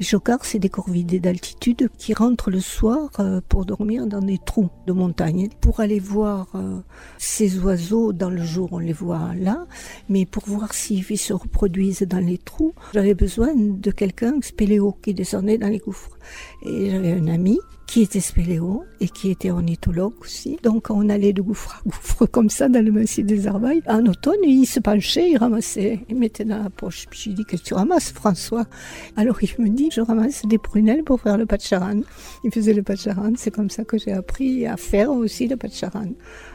Les 0.00 0.06
chocards, 0.06 0.46
c'est 0.46 0.58
des 0.58 0.70
corvidés 0.70 1.20
d'altitude 1.20 1.90
qui 1.98 2.14
rentrent 2.14 2.50
le 2.50 2.60
soir 2.60 3.10
euh, 3.18 3.42
pour 3.46 3.66
dormir 3.66 4.06
dans 4.06 4.22
des 4.22 4.38
trous 4.38 4.70
de 4.86 4.92
montagne. 4.92 5.50
Pour 5.60 5.80
aller 5.80 6.00
voir 6.00 6.48
euh, 6.54 6.80
ces 7.18 7.58
oiseaux, 7.58 8.14
dans 8.14 8.30
le 8.30 8.42
jour, 8.42 8.70
on 8.72 8.78
les 8.78 8.94
voit 8.94 9.34
là, 9.38 9.66
mais 10.08 10.24
pour 10.24 10.44
voir 10.46 10.72
s'ils 10.72 11.04
se 11.18 11.32
reproduisent 11.34 12.02
dans 12.08 12.24
les 12.24 12.38
trous, 12.38 12.74
j'avais 12.94 13.14
besoin 13.14 13.52
de 13.54 13.90
quelqu'un, 13.90 14.40
spéléo, 14.40 14.96
qui 15.02 15.12
descendait 15.12 15.58
dans 15.58 15.68
les 15.68 15.78
gouffres. 15.78 16.18
Et 16.64 16.90
j'avais 16.90 17.12
un 17.12 17.28
ami 17.28 17.60
qui 17.86 18.02
était 18.02 18.20
spéléo 18.20 18.84
et 19.00 19.08
qui 19.08 19.30
était 19.30 19.50
ornithologue 19.50 20.14
aussi. 20.20 20.58
Donc 20.62 20.90
on 20.90 21.08
allait 21.08 21.32
de 21.32 21.42
gouffre 21.42 21.76
à 21.76 21.88
gouffre 21.88 22.26
comme 22.26 22.50
ça 22.50 22.68
dans 22.68 22.84
le 22.84 22.90
massif 22.90 23.24
des 23.24 23.46
Arbailles. 23.46 23.82
En 23.86 24.04
automne, 24.06 24.38
il 24.42 24.66
se 24.66 24.80
penchait, 24.80 25.30
il 25.30 25.36
ramassait, 25.36 26.00
il 26.08 26.16
mettait 26.16 26.44
dans 26.44 26.62
la 26.62 26.70
poche. 26.70 27.06
Puis 27.10 27.34
dis, 27.34 27.44
qu'est-ce 27.44 27.62
que 27.62 27.68
tu 27.68 27.74
ramasses 27.74 28.12
François? 28.12 28.66
Alors 29.16 29.38
il 29.42 29.50
me 29.62 29.68
dit, 29.68 29.90
je 29.92 30.00
ramasse 30.00 30.44
des 30.46 30.58
prunelles 30.58 31.04
pour 31.04 31.20
faire 31.20 31.36
le 31.36 31.46
patcharan. 31.46 32.00
Il 32.42 32.52
faisait 32.52 32.74
le 32.74 32.82
patcharan, 32.82 33.32
c'est 33.36 33.50
comme 33.50 33.70
ça 33.70 33.84
que 33.84 33.98
j'ai 33.98 34.12
appris 34.12 34.66
à 34.66 34.76
faire 34.76 35.10
aussi 35.10 35.46
le 35.46 35.56
patcharan. 35.56 36.08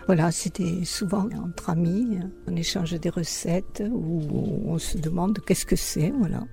Voilà, 0.08 0.32
c'était 0.32 0.84
souvent 0.84 1.30
entre 1.46 1.70
amis, 1.70 2.20
on 2.48 2.56
échange 2.56 3.00
des 3.00 3.10
recettes 3.10 3.84
ou 3.92 4.22
on 4.66 4.78
se 4.78 4.98
demande 4.98 5.40
qu'est-ce 5.46 5.66
que 5.66 5.76
c'est, 5.76 6.12
voilà. 6.18 6.44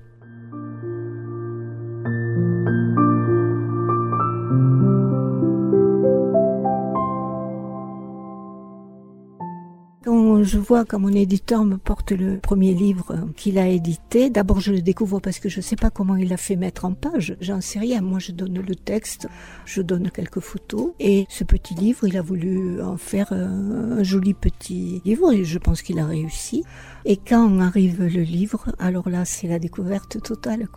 Je 10.46 10.58
vois 10.58 10.84
que 10.84 10.96
mon 10.96 11.08
éditeur 11.08 11.64
me 11.64 11.76
porte 11.76 12.12
le 12.12 12.38
premier 12.38 12.72
livre 12.72 13.16
qu'il 13.36 13.58
a 13.58 13.66
édité, 13.66 14.30
d'abord 14.30 14.60
je 14.60 14.72
le 14.72 14.80
découvre 14.80 15.18
parce 15.18 15.40
que 15.40 15.48
je 15.48 15.58
ne 15.58 15.62
sais 15.62 15.76
pas 15.76 15.90
comment 15.90 16.16
il 16.16 16.32
a 16.32 16.36
fait 16.36 16.56
mettre 16.56 16.84
en 16.84 16.92
page. 16.94 17.36
J'en 17.40 17.60
sais 17.60 17.80
rien. 17.80 18.00
Moi, 18.00 18.20
je 18.20 18.32
donne 18.32 18.60
le 18.60 18.74
texte, 18.76 19.28
je 19.64 19.82
donne 19.82 20.10
quelques 20.10 20.40
photos. 20.40 20.92
Et 21.00 21.26
ce 21.28 21.44
petit 21.44 21.74
livre, 21.74 22.06
il 22.06 22.16
a 22.16 22.22
voulu 22.22 22.80
en 22.80 22.96
faire 22.96 23.32
un 23.32 24.02
joli 24.02 24.34
petit 24.34 25.02
livre 25.04 25.32
et 25.32 25.44
je 25.44 25.58
pense 25.58 25.82
qu'il 25.82 25.98
a 25.98 26.06
réussi. 26.06 26.62
Et 27.04 27.16
quand 27.16 27.58
arrive 27.60 28.02
le 28.02 28.22
livre, 28.22 28.72
alors 28.78 29.08
là, 29.08 29.24
c'est 29.24 29.48
la 29.48 29.58
découverte 29.58 30.22
totale. 30.22 30.68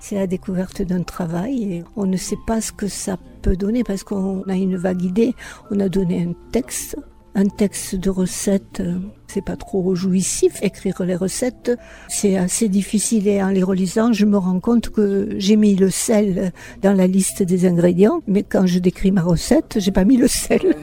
C'est 0.00 0.16
la 0.16 0.26
découverte 0.26 0.82
d'un 0.82 1.02
travail 1.02 1.72
et 1.72 1.84
on 1.96 2.06
ne 2.06 2.16
sait 2.16 2.38
pas 2.46 2.60
ce 2.60 2.72
que 2.72 2.88
ça 2.88 3.18
peut 3.42 3.56
donner 3.56 3.82
parce 3.82 4.04
qu'on 4.04 4.42
a 4.42 4.54
une 4.54 4.76
vague 4.76 5.02
idée. 5.02 5.34
On 5.70 5.80
a 5.80 5.88
donné 5.88 6.22
un 6.22 6.34
texte 6.52 6.96
un 7.36 7.44
texte 7.44 7.94
de 7.94 8.08
recette, 8.08 8.80
euh, 8.80 8.98
c'est 9.28 9.44
pas 9.44 9.56
trop 9.56 9.94
jouissif. 9.94 10.58
Écrire 10.62 11.02
les 11.04 11.14
recettes, 11.14 11.70
c'est 12.08 12.38
assez 12.38 12.68
difficile 12.68 13.28
et 13.28 13.42
en 13.42 13.50
les 13.50 13.62
relisant, 13.62 14.12
je 14.14 14.24
me 14.24 14.38
rends 14.38 14.58
compte 14.58 14.88
que 14.88 15.28
j'ai 15.36 15.56
mis 15.56 15.76
le 15.76 15.90
sel 15.90 16.52
dans 16.80 16.94
la 16.94 17.06
liste 17.06 17.42
des 17.42 17.66
ingrédients, 17.66 18.22
mais 18.26 18.42
quand 18.42 18.66
je 18.66 18.78
décris 18.78 19.12
ma 19.12 19.22
recette, 19.22 19.76
j'ai 19.78 19.92
pas 19.92 20.04
mis 20.04 20.16
le 20.16 20.28
sel. 20.28 20.76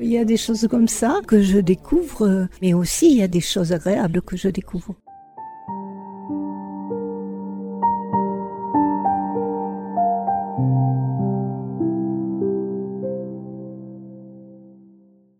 Il 0.00 0.08
y 0.08 0.18
a 0.18 0.26
des 0.26 0.36
choses 0.36 0.68
comme 0.70 0.88
ça 0.88 1.20
que 1.26 1.40
je 1.40 1.58
découvre, 1.58 2.46
mais 2.60 2.74
aussi 2.74 3.10
il 3.10 3.16
y 3.16 3.22
a 3.22 3.28
des 3.28 3.40
choses 3.40 3.72
agréables 3.72 4.20
que 4.20 4.36
je 4.36 4.48
découvre. 4.48 4.94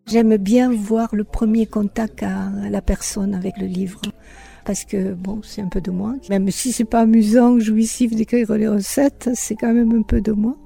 J'aime 0.08 0.36
bien 0.36 0.72
voir 0.72 1.08
le 1.16 1.24
premier 1.24 1.66
contact 1.66 2.22
à 2.22 2.52
la 2.70 2.80
personne 2.80 3.34
avec 3.34 3.58
le 3.58 3.66
livre. 3.66 4.00
Parce 4.64 4.84
que, 4.84 5.14
bon, 5.14 5.40
c'est 5.42 5.62
un 5.62 5.68
peu 5.68 5.80
de 5.80 5.90
moi. 5.90 6.14
Même 6.30 6.48
si 6.52 6.70
c'est 6.70 6.84
pas 6.84 7.00
amusant, 7.00 7.58
jouissif 7.58 8.14
d'écrire 8.14 8.52
les 8.52 8.68
recettes, 8.68 9.30
c'est 9.34 9.56
quand 9.56 9.74
même 9.74 9.92
un 9.98 10.02
peu 10.02 10.20
de 10.20 10.30
moi. 10.30 10.56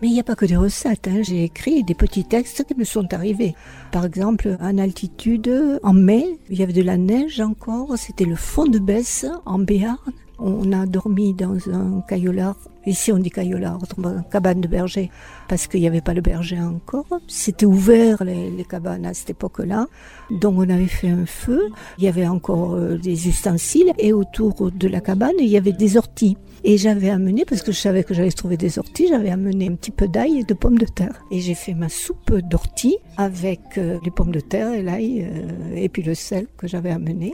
Mais 0.00 0.06
il 0.06 0.12
n'y 0.12 0.20
a 0.20 0.24
pas 0.24 0.36
que 0.36 0.46
des 0.46 0.56
recettes. 0.56 1.08
Hein. 1.08 1.22
J'ai 1.22 1.42
écrit 1.42 1.82
des 1.82 1.96
petits 1.96 2.24
textes 2.24 2.64
qui 2.64 2.76
me 2.76 2.84
sont 2.84 3.12
arrivés. 3.12 3.56
Par 3.90 4.04
exemple, 4.04 4.56
en 4.60 4.78
altitude, 4.78 5.80
en 5.82 5.92
mai, 5.92 6.38
il 6.48 6.60
y 6.60 6.62
avait 6.62 6.72
de 6.72 6.82
la 6.82 6.96
neige 6.96 7.40
encore. 7.40 7.98
C'était 7.98 8.24
le 8.24 8.36
fond 8.36 8.66
de 8.66 8.78
baisse 8.78 9.26
en 9.44 9.58
Béarn. 9.58 9.98
On 10.38 10.72
a 10.72 10.86
dormi 10.86 11.32
dans 11.32 11.56
un 11.70 12.00
caillolard. 12.08 12.56
Ici, 12.86 13.12
on 13.12 13.18
dit 13.18 13.30
caillolard, 13.30 13.78
une 13.96 14.24
cabane 14.30 14.60
de 14.60 14.68
berger, 14.68 15.10
parce 15.48 15.66
qu'il 15.66 15.80
n'y 15.80 15.86
avait 15.86 16.00
pas 16.00 16.12
le 16.12 16.20
berger 16.20 16.60
encore. 16.60 17.06
C'était 17.28 17.66
ouvert, 17.66 18.22
les, 18.24 18.64
cabanes, 18.68 19.06
à 19.06 19.14
cette 19.14 19.30
époque-là. 19.30 19.86
Donc, 20.30 20.56
on 20.58 20.68
avait 20.68 20.86
fait 20.86 21.08
un 21.08 21.24
feu. 21.24 21.62
Il 21.98 22.04
y 22.04 22.08
avait 22.08 22.26
encore 22.26 22.74
euh, 22.74 22.98
des 22.98 23.28
ustensiles. 23.28 23.92
Et 23.98 24.12
autour 24.12 24.70
de 24.70 24.88
la 24.88 25.00
cabane, 25.00 25.34
il 25.38 25.48
y 25.48 25.56
avait 25.56 25.72
des 25.72 25.96
orties. 25.96 26.36
Et 26.66 26.78
j'avais 26.78 27.10
amené, 27.10 27.44
parce 27.44 27.62
que 27.62 27.72
je 27.72 27.78
savais 27.78 28.04
que 28.04 28.14
j'allais 28.14 28.32
trouver 28.32 28.56
des 28.56 28.78
orties, 28.78 29.06
j'avais 29.08 29.30
amené 29.30 29.68
un 29.68 29.74
petit 29.74 29.90
peu 29.90 30.08
d'ail 30.08 30.40
et 30.40 30.44
de 30.44 30.54
pommes 30.54 30.78
de 30.78 30.86
terre. 30.86 31.22
Et 31.30 31.40
j'ai 31.40 31.54
fait 31.54 31.74
ma 31.74 31.90
soupe 31.90 32.34
d'orties 32.34 32.96
avec 33.18 33.60
euh, 33.76 33.98
les 34.02 34.10
pommes 34.10 34.32
de 34.32 34.40
terre 34.40 34.72
et 34.72 34.82
l'ail, 34.82 35.28
euh, 35.30 35.76
et 35.76 35.90
puis 35.90 36.02
le 36.02 36.14
sel 36.14 36.46
que 36.56 36.66
j'avais 36.66 36.90
amené. 36.90 37.32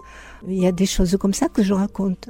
Il 0.49 0.61
y 0.61 0.67
a 0.67 0.73
des 0.73 0.87
choses 0.87 1.17
comme 1.17 1.33
ça 1.35 1.49
que 1.49 1.63
je 1.63 1.73
raconte. 1.73 2.29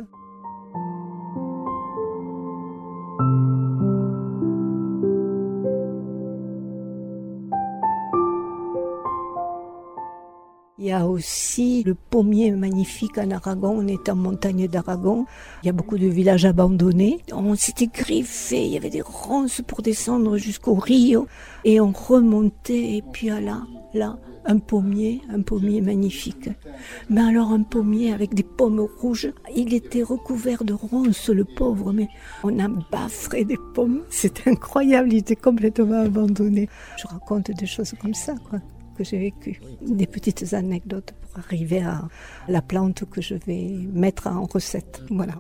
Il 10.83 10.87
y 10.87 10.93
a 10.93 11.07
aussi 11.07 11.83
le 11.83 11.95
pommier 11.95 12.51
magnifique 12.53 13.19
en 13.19 13.31
Aragon. 13.33 13.77
On 13.81 13.87
est 13.87 14.09
en 14.09 14.17
montagne 14.17 14.67
d'Aragon. 14.67 15.27
Il 15.63 15.67
y 15.67 15.69
a 15.69 15.75
beaucoup 15.75 15.99
de 15.99 16.07
villages 16.07 16.47
abandonnés. 16.47 17.19
On 17.35 17.55
s'était 17.55 17.89
griffé. 17.89 18.65
Il 18.65 18.73
y 18.73 18.79
avait 18.79 18.89
des 18.89 19.03
ronces 19.03 19.61
pour 19.61 19.83
descendre 19.83 20.39
jusqu'au 20.39 20.73
Rio. 20.73 21.27
Et 21.67 21.83
on 21.83 21.93
remontait. 21.93 22.97
Et 22.97 23.05
puis 23.13 23.27
là, 23.27 23.61
là, 23.93 24.17
un 24.47 24.59
pommier, 24.59 25.21
un 25.29 25.43
pommier 25.43 25.83
magnifique. 25.83 26.49
Mais 27.11 27.21
alors 27.21 27.51
un 27.51 27.63
pommier 27.63 28.15
avec 28.15 28.33
des 28.33 28.43
pommes 28.43 28.81
rouges. 28.81 29.35
Il 29.55 29.75
était 29.75 30.03
recouvert 30.03 30.65
de 30.65 30.73
ronces, 30.73 31.29
le 31.29 31.45
pauvre. 31.45 31.93
Mais 31.93 32.09
on 32.43 32.59
a 32.59 32.69
baffré 32.91 33.45
des 33.45 33.59
pommes. 33.75 34.01
C'était 34.09 34.49
incroyable. 34.49 35.13
Il 35.13 35.19
était 35.19 35.37
complètement 35.37 36.01
abandonné. 36.01 36.71
Je 36.97 37.07
raconte 37.07 37.51
des 37.51 37.67
choses 37.67 37.93
comme 38.01 38.15
ça, 38.15 38.35
quoi 38.49 38.61
j'ai 39.05 39.19
vécu. 39.19 39.61
Des 39.81 40.07
petites 40.07 40.55
anecdotes 40.55 41.15
pour 41.21 41.39
arriver 41.39 41.83
à 41.83 42.09
la 42.49 42.63
plante 42.63 43.05
que 43.11 43.21
je 43.21 43.35
vais 43.47 43.71
mettre 43.93 44.27
en 44.27 44.45
recette. 44.45 45.03
Voilà. 45.11 45.35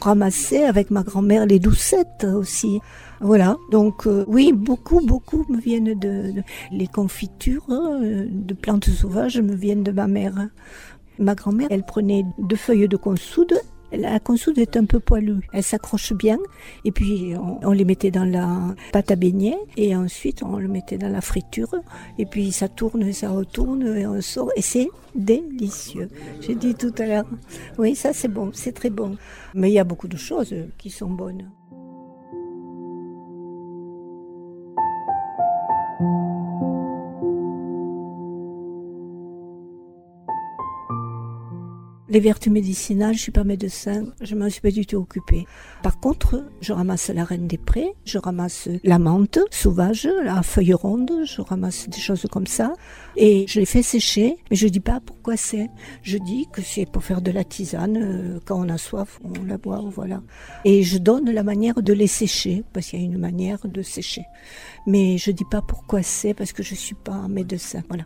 Ramassait 0.00 0.64
avec 0.64 0.90
ma 0.90 1.02
grand-mère 1.02 1.44
les 1.44 1.58
doucettes 1.58 2.24
aussi. 2.24 2.80
Voilà, 3.20 3.58
donc 3.70 4.06
euh, 4.06 4.24
oui, 4.28 4.52
beaucoup, 4.52 5.04
beaucoup 5.04 5.44
me 5.50 5.60
viennent 5.60 5.98
de, 5.98 6.32
les 6.72 6.86
confitures 6.86 7.66
euh, 7.68 8.26
de 8.30 8.54
plantes 8.54 8.88
sauvages 8.88 9.38
me 9.38 9.54
viennent 9.54 9.82
de 9.82 9.92
ma 9.92 10.06
mère. 10.06 10.48
Ma 11.20 11.36
grand-mère, 11.36 11.68
elle 11.70 11.84
prenait 11.84 12.24
deux 12.38 12.56
feuilles 12.56 12.88
de 12.88 12.96
consoude 12.96 13.54
la 13.92 14.20
consoude 14.20 14.58
est 14.58 14.76
un 14.76 14.84
peu 14.84 15.00
poilue. 15.00 15.40
Elle 15.52 15.62
s'accroche 15.62 16.12
bien. 16.12 16.38
Et 16.84 16.92
puis, 16.92 17.34
on, 17.36 17.72
les 17.72 17.84
mettait 17.84 18.10
dans 18.10 18.24
la 18.24 18.74
pâte 18.92 19.10
à 19.10 19.16
beignet. 19.16 19.56
Et 19.76 19.96
ensuite, 19.96 20.42
on 20.42 20.58
le 20.58 20.68
mettait 20.68 20.98
dans 20.98 21.08
la 21.08 21.20
friture. 21.20 21.74
Et 22.18 22.26
puis, 22.26 22.52
ça 22.52 22.68
tourne, 22.68 23.12
ça 23.12 23.30
retourne, 23.30 23.86
et 23.96 24.06
on 24.06 24.20
sort. 24.20 24.50
Et 24.56 24.62
c'est 24.62 24.88
délicieux. 25.14 26.08
J'ai 26.40 26.54
dit 26.54 26.74
tout 26.74 26.94
à 26.98 27.06
l'heure. 27.06 27.26
Oui, 27.78 27.96
ça, 27.96 28.12
c'est 28.12 28.28
bon. 28.28 28.50
C'est 28.54 28.72
très 28.72 28.90
bon. 28.90 29.16
Mais 29.54 29.70
il 29.70 29.74
y 29.74 29.80
a 29.80 29.84
beaucoup 29.84 30.08
de 30.08 30.16
choses 30.16 30.54
qui 30.78 30.90
sont 30.90 31.10
bonnes. 31.10 31.50
Les 42.10 42.18
vertus 42.18 42.52
médicinales, 42.52 43.14
je 43.14 43.20
suis 43.20 43.30
pas 43.30 43.44
médecin, 43.44 44.04
je 44.20 44.34
m'en 44.34 44.50
suis 44.50 44.60
pas 44.60 44.72
du 44.72 44.84
tout 44.84 44.96
occupée. 44.96 45.46
Par 45.84 46.00
contre, 46.00 46.44
je 46.60 46.72
ramasse 46.72 47.08
la 47.08 47.22
reine 47.22 47.46
des 47.46 47.56
prés, 47.56 47.94
je 48.04 48.18
ramasse 48.18 48.68
la 48.82 48.98
menthe 48.98 49.38
sauvage, 49.52 50.08
la 50.24 50.42
feuille 50.42 50.74
ronde, 50.74 51.12
je 51.24 51.40
ramasse 51.40 51.88
des 51.88 52.00
choses 52.00 52.26
comme 52.28 52.48
ça 52.48 52.72
et 53.16 53.44
je 53.46 53.60
les 53.60 53.66
fais 53.66 53.82
sécher, 53.82 54.38
mais 54.50 54.56
je 54.56 54.66
dis 54.66 54.80
pas 54.80 54.98
pourquoi 54.98 55.36
c'est. 55.36 55.70
Je 56.02 56.18
dis 56.18 56.48
que 56.52 56.62
c'est 56.62 56.84
pour 56.84 57.04
faire 57.04 57.22
de 57.22 57.30
la 57.30 57.44
tisane 57.44 57.96
euh, 57.96 58.40
quand 58.44 58.58
on 58.58 58.68
a 58.68 58.76
soif, 58.76 59.20
on 59.22 59.44
la 59.44 59.56
boit, 59.56 59.80
voilà. 59.80 60.20
Et 60.64 60.82
je 60.82 60.98
donne 60.98 61.30
la 61.30 61.44
manière 61.44 61.80
de 61.80 61.92
les 61.92 62.08
sécher 62.08 62.64
parce 62.72 62.88
qu'il 62.88 62.98
y 62.98 63.02
a 63.02 63.06
une 63.06 63.18
manière 63.18 63.60
de 63.68 63.82
sécher. 63.82 64.24
Mais 64.84 65.16
je 65.16 65.30
dis 65.30 65.46
pas 65.48 65.62
pourquoi 65.62 66.02
c'est 66.02 66.34
parce 66.34 66.52
que 66.52 66.64
je 66.64 66.74
suis 66.74 66.96
pas 66.96 67.28
médecin, 67.28 67.84
voilà. 67.88 68.02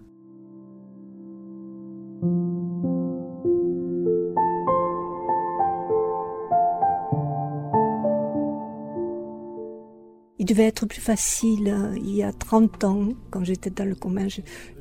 Il 10.44 10.48
devait 10.48 10.64
être 10.64 10.84
plus 10.84 11.00
facile 11.00 11.68
euh, 11.68 11.96
il 11.96 12.16
y 12.16 12.22
a 12.22 12.30
30 12.30 12.84
ans, 12.84 13.08
quand 13.30 13.42
j'étais 13.44 13.70
dans 13.70 13.88
le 13.88 13.94
commun, 13.94 14.26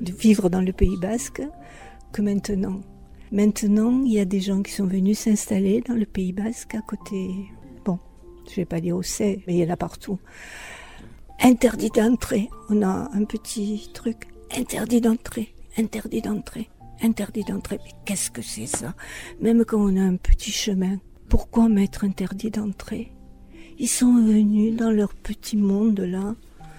de 0.01 0.11
vivre 0.11 0.49
dans 0.49 0.59
le 0.59 0.73
Pays 0.73 0.97
basque 0.97 1.41
que 2.11 2.21
maintenant. 2.21 2.81
Maintenant, 3.31 4.01
il 4.03 4.11
y 4.11 4.19
a 4.19 4.25
des 4.25 4.41
gens 4.41 4.61
qui 4.61 4.73
sont 4.73 4.85
venus 4.85 5.19
s'installer 5.19 5.79
dans 5.79 5.93
le 5.93 6.05
Pays 6.05 6.33
basque 6.33 6.75
à 6.75 6.81
côté. 6.81 7.45
Bon, 7.85 7.97
je 8.49 8.57
vais 8.57 8.65
pas 8.65 8.81
dire 8.81 8.97
où 8.97 9.03
c'est, 9.03 9.39
mais 9.47 9.53
il 9.53 9.59
y 9.59 9.65
en 9.65 9.73
a 9.73 9.77
partout. 9.77 10.19
Interdit 11.41 11.91
d'entrer. 11.91 12.49
On 12.67 12.81
a 12.81 13.09
un 13.13 13.23
petit 13.23 13.89
truc. 13.93 14.27
Interdit 14.53 14.99
d'entrer. 14.99 15.55
Interdit 15.77 16.21
d'entrer. 16.21 16.69
Interdit 17.01 17.45
d'entrer. 17.45 17.79
Mais 17.85 17.91
qu'est-ce 18.03 18.31
que 18.31 18.41
c'est 18.41 18.67
ça? 18.67 18.95
Même 19.39 19.63
quand 19.63 19.79
on 19.79 19.95
a 19.95 20.01
un 20.01 20.17
petit 20.17 20.51
chemin, 20.51 20.97
pourquoi 21.29 21.69
mettre 21.69 22.03
interdit 22.03 22.51
d'entrer? 22.51 23.12
Ils 23.83 23.89
sont 23.89 24.15
venus 24.15 24.77
dans 24.77 24.91
leur 24.91 25.13
petit 25.13 25.57
monde 25.57 25.99
là. 25.99 26.35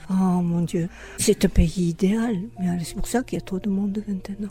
Oh 0.09 0.41
mon 0.41 0.63
Dieu, 0.63 0.89
c'est 1.19 1.45
un 1.45 1.49
pays 1.51 1.91
idéal, 1.91 2.35
mais 2.59 2.83
c'est 2.83 2.95
pour 2.95 3.07
ça 3.07 3.23
qu'il 3.23 3.39
y 3.39 3.43
a 3.43 3.45
trop 3.45 3.59
de 3.59 3.69
monde 3.69 4.03
maintenant. 4.09 4.49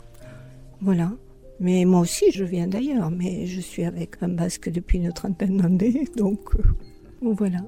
Voilà. 0.80 1.10
Mais 1.58 1.84
moi 1.84 1.98
aussi, 1.98 2.30
je 2.30 2.44
viens 2.44 2.68
d'ailleurs, 2.68 3.10
mais 3.10 3.46
je 3.46 3.60
suis 3.60 3.82
avec 3.82 4.22
un 4.22 4.28
basque 4.28 4.70
depuis 4.70 4.98
une 4.98 5.12
trentaine 5.12 5.56
d'années, 5.56 6.06
donc 6.16 6.54
euh, 6.54 6.62
voilà. 7.22 7.58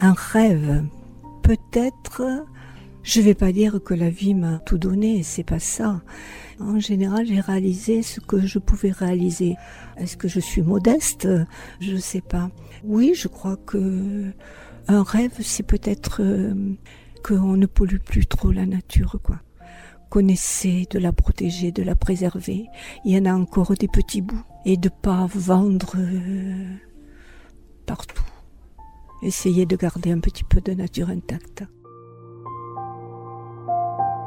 Un 0.00 0.14
rêve, 0.14 0.86
peut-être 1.42 2.46
je 3.02 3.20
vais 3.20 3.34
pas 3.34 3.52
dire 3.52 3.82
que 3.82 3.94
la 3.94 4.10
vie 4.10 4.34
m'a 4.34 4.58
tout 4.58 4.78
donné, 4.78 5.22
c'est 5.22 5.44
pas 5.44 5.58
ça. 5.58 6.02
En 6.60 6.78
général, 6.78 7.26
j'ai 7.26 7.40
réalisé 7.40 8.02
ce 8.02 8.20
que 8.20 8.40
je 8.40 8.58
pouvais 8.58 8.90
réaliser. 8.90 9.56
Est-ce 9.96 10.16
que 10.16 10.28
je 10.28 10.40
suis 10.40 10.62
modeste? 10.62 11.26
Je 11.80 11.96
sais 11.96 12.20
pas. 12.20 12.50
Oui, 12.84 13.12
je 13.14 13.28
crois 13.28 13.56
que 13.56 14.32
un 14.88 15.02
rêve, 15.02 15.32
c'est 15.40 15.62
peut-être 15.62 16.20
euh, 16.20 16.76
qu'on 17.24 17.56
ne 17.56 17.66
pollue 17.66 17.98
plus 18.04 18.26
trop 18.26 18.50
la 18.50 18.66
nature, 18.66 19.18
quoi. 19.22 19.40
Qu'on 20.10 20.26
essaie 20.28 20.86
de 20.90 20.98
la 20.98 21.12
protéger, 21.12 21.70
de 21.72 21.82
la 21.82 21.94
préserver. 21.94 22.66
Il 23.04 23.12
y 23.14 23.18
en 23.18 23.24
a 23.24 23.32
encore 23.32 23.74
des 23.74 23.88
petits 23.88 24.20
bouts 24.20 24.42
et 24.66 24.76
de 24.76 24.88
pas 24.88 25.26
vendre 25.32 25.94
euh, 25.96 26.74
partout. 27.86 28.24
Essayer 29.22 29.64
de 29.64 29.76
garder 29.76 30.10
un 30.10 30.20
petit 30.20 30.44
peu 30.44 30.60
de 30.60 30.72
nature 30.72 31.10
intacte. 31.10 31.64